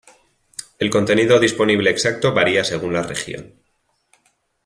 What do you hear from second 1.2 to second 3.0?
disponible exacto varía según